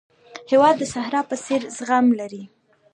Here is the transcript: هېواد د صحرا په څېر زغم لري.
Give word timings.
هېواد 0.51 0.75
د 0.79 0.83
صحرا 0.93 1.21
په 1.29 1.35
څېر 1.43 1.61
زغم 1.77 2.05
لري. 2.19 2.43